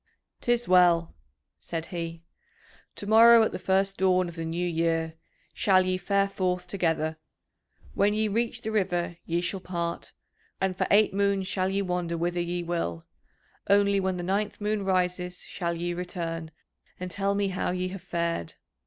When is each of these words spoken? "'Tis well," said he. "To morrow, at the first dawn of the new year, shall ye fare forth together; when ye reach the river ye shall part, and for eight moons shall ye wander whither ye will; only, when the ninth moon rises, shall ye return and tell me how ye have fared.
"'Tis 0.39 0.67
well," 0.67 1.13
said 1.59 1.85
he. 1.93 2.23
"To 2.95 3.05
morrow, 3.05 3.43
at 3.43 3.51
the 3.51 3.59
first 3.59 3.97
dawn 3.97 4.27
of 4.27 4.35
the 4.35 4.45
new 4.45 4.65
year, 4.65 5.13
shall 5.53 5.85
ye 5.85 5.95
fare 5.99 6.27
forth 6.27 6.67
together; 6.67 7.19
when 7.93 8.15
ye 8.15 8.27
reach 8.27 8.63
the 8.63 8.71
river 8.71 9.17
ye 9.27 9.41
shall 9.41 9.59
part, 9.59 10.13
and 10.59 10.75
for 10.75 10.87
eight 10.89 11.13
moons 11.13 11.47
shall 11.47 11.69
ye 11.69 11.83
wander 11.83 12.17
whither 12.17 12.41
ye 12.41 12.63
will; 12.63 13.05
only, 13.69 13.99
when 13.99 14.17
the 14.17 14.23
ninth 14.23 14.59
moon 14.59 14.83
rises, 14.83 15.41
shall 15.41 15.75
ye 15.75 15.93
return 15.93 16.49
and 16.99 17.11
tell 17.11 17.35
me 17.35 17.49
how 17.49 17.69
ye 17.69 17.89
have 17.89 18.01
fared. 18.01 18.55